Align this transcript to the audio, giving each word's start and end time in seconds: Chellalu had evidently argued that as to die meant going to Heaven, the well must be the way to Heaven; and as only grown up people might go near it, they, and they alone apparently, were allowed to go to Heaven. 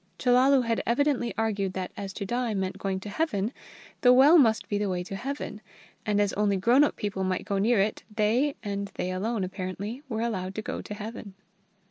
Chellalu 0.17 0.63
had 0.63 0.81
evidently 0.87 1.31
argued 1.37 1.73
that 1.73 1.91
as 1.95 2.11
to 2.13 2.25
die 2.25 2.55
meant 2.55 2.79
going 2.79 2.99
to 3.01 3.09
Heaven, 3.09 3.53
the 4.01 4.11
well 4.11 4.39
must 4.39 4.67
be 4.67 4.79
the 4.79 4.89
way 4.89 5.03
to 5.03 5.15
Heaven; 5.15 5.61
and 6.07 6.19
as 6.19 6.33
only 6.33 6.57
grown 6.57 6.83
up 6.83 6.95
people 6.95 7.23
might 7.23 7.45
go 7.45 7.59
near 7.59 7.79
it, 7.79 8.01
they, 8.15 8.55
and 8.63 8.87
they 8.95 9.11
alone 9.11 9.43
apparently, 9.43 10.01
were 10.09 10.21
allowed 10.21 10.55
to 10.55 10.63
go 10.63 10.81
to 10.81 10.95
Heaven. 10.95 11.35